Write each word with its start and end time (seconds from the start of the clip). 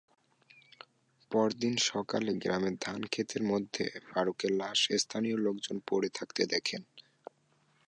পরদিন 1.31 1.75
সকালে 1.89 2.31
গ্রামে 2.35 2.71
ধানখেতের 2.81 3.43
মধ্যে 3.43 3.85
ফারুকের 4.07 4.51
লাশ 4.51 4.79
স্থানীয় 4.97 5.37
লোকজন 5.37 5.77
পড়ে 5.87 6.09
থাকতে 6.09 6.41
দেখেন। 6.45 6.81